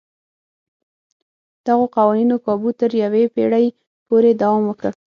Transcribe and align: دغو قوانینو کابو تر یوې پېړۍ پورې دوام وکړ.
دغو 1.65 1.85
قوانینو 1.97 2.35
کابو 2.45 2.69
تر 2.79 2.91
یوې 3.03 3.23
پېړۍ 3.35 3.65
پورې 4.07 4.31
دوام 4.41 4.63
وکړ. 4.67 4.91